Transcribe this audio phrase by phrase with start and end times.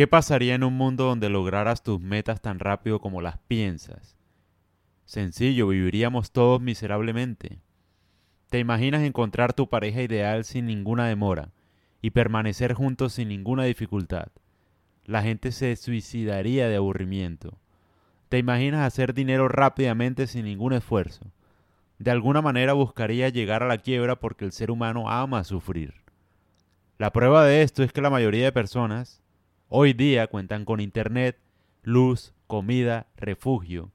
[0.00, 4.16] ¿Qué pasaría en un mundo donde lograras tus metas tan rápido como las piensas?
[5.04, 7.58] Sencillo, viviríamos todos miserablemente.
[8.48, 11.50] ¿Te imaginas encontrar tu pareja ideal sin ninguna demora
[12.00, 14.28] y permanecer juntos sin ninguna dificultad?
[15.04, 17.58] La gente se suicidaría de aburrimiento.
[18.30, 21.26] ¿Te imaginas hacer dinero rápidamente sin ningún esfuerzo?
[21.98, 25.92] De alguna manera buscaría llegar a la quiebra porque el ser humano ama sufrir.
[26.96, 29.20] La prueba de esto es que la mayoría de personas
[29.70, 31.38] hoy día cuentan con internet,
[31.82, 33.90] luz, comida, refugio,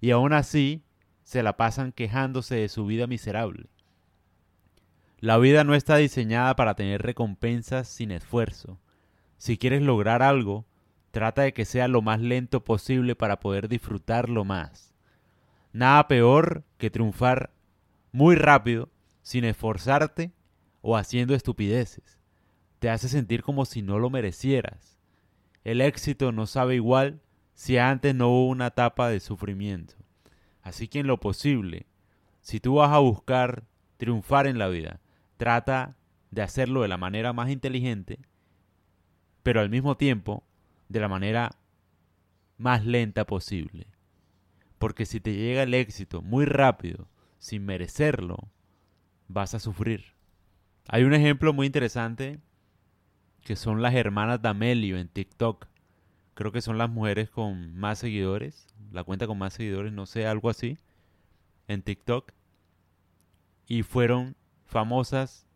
[0.00, 0.82] y aún así
[1.24, 3.68] se la pasan quejándose de su vida miserable.
[5.18, 8.78] La vida no está diseñada para tener recompensas sin esfuerzo.
[9.36, 10.64] Si quieres lograr algo,
[11.10, 14.94] trata de que sea lo más lento posible para poder disfrutarlo más.
[15.72, 17.50] Nada peor que triunfar
[18.12, 18.88] muy rápido
[19.22, 20.32] sin esforzarte
[20.80, 22.16] o haciendo estupideces
[22.78, 24.95] te hace sentir como si no lo merecieras.
[25.66, 27.20] El éxito no sabe igual
[27.54, 29.96] si antes no hubo una etapa de sufrimiento.
[30.62, 31.86] Así que en lo posible,
[32.40, 33.64] si tú vas a buscar
[33.96, 35.00] triunfar en la vida,
[35.36, 35.96] trata
[36.30, 38.20] de hacerlo de la manera más inteligente,
[39.42, 40.44] pero al mismo tiempo
[40.88, 41.56] de la manera
[42.58, 43.88] más lenta posible.
[44.78, 47.08] Porque si te llega el éxito muy rápido,
[47.40, 48.52] sin merecerlo,
[49.26, 50.14] vas a sufrir.
[50.86, 52.38] Hay un ejemplo muy interesante
[53.46, 55.68] que son las hermanas D'Amelio en TikTok.
[56.34, 60.26] Creo que son las mujeres con más seguidores, la cuenta con más seguidores, no sé,
[60.26, 60.78] algo así,
[61.68, 62.32] en TikTok.
[63.68, 65.46] Y fueron famosas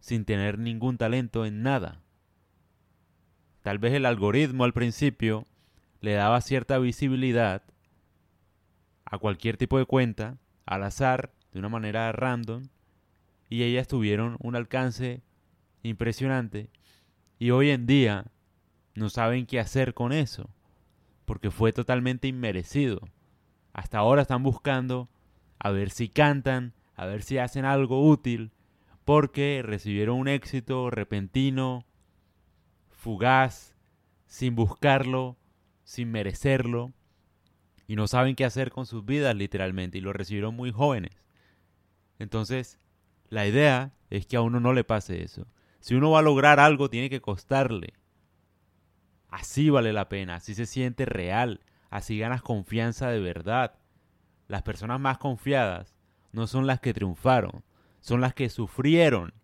[0.00, 2.00] sin tener ningún talento en nada.
[3.62, 5.46] Tal vez el algoritmo al principio
[6.00, 7.62] le daba cierta visibilidad
[9.04, 12.64] a cualquier tipo de cuenta, al azar, de una manera random,
[13.48, 15.22] y ellas tuvieron un alcance
[15.84, 16.68] impresionante
[17.38, 18.26] y hoy en día
[18.94, 20.50] no saben qué hacer con eso,
[21.24, 23.00] porque fue totalmente inmerecido.
[23.72, 25.08] Hasta ahora están buscando
[25.58, 28.52] a ver si cantan, a ver si hacen algo útil,
[29.04, 31.86] porque recibieron un éxito repentino,
[32.90, 33.76] fugaz,
[34.26, 35.36] sin buscarlo,
[35.84, 36.92] sin merecerlo,
[37.86, 41.22] y no saben qué hacer con sus vidas literalmente, y lo recibieron muy jóvenes.
[42.18, 42.78] Entonces,
[43.28, 45.46] la idea es que a uno no le pase eso.
[45.80, 47.94] Si uno va a lograr algo, tiene que costarle.
[49.28, 53.78] Así vale la pena, así se siente real, así ganas confianza de verdad.
[54.46, 55.94] Las personas más confiadas
[56.32, 57.62] no son las que triunfaron,
[58.00, 59.34] son las que sufrieron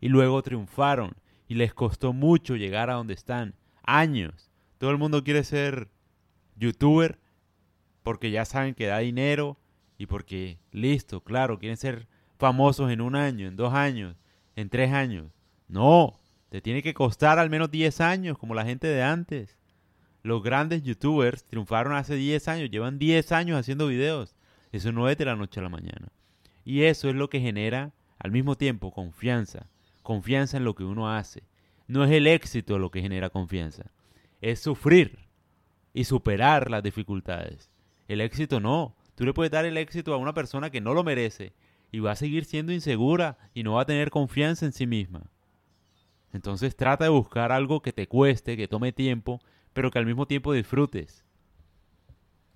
[0.00, 1.16] y luego triunfaron
[1.48, 3.54] y les costó mucho llegar a donde están.
[3.82, 4.50] Años.
[4.78, 5.90] Todo el mundo quiere ser
[6.56, 7.20] youtuber
[8.02, 9.58] porque ya saben que da dinero
[9.98, 12.08] y porque, listo, claro, quieren ser
[12.38, 14.16] famosos en un año, en dos años,
[14.54, 15.32] en tres años.
[15.68, 16.18] No,
[16.48, 19.58] te tiene que costar al menos 10 años, como la gente de antes.
[20.22, 24.36] Los grandes youtubers triunfaron hace 10 años, llevan 10 años haciendo videos.
[24.72, 26.12] Eso no es de la noche a la mañana.
[26.64, 29.68] Y eso es lo que genera al mismo tiempo confianza.
[30.02, 31.44] Confianza en lo que uno hace.
[31.86, 33.92] No es el éxito lo que genera confianza.
[34.40, 35.18] Es sufrir
[35.94, 37.70] y superar las dificultades.
[38.08, 38.96] El éxito no.
[39.14, 41.52] Tú le puedes dar el éxito a una persona que no lo merece
[41.90, 45.30] y va a seguir siendo insegura y no va a tener confianza en sí misma.
[46.32, 49.40] Entonces trata de buscar algo que te cueste, que tome tiempo,
[49.72, 51.25] pero que al mismo tiempo disfrutes.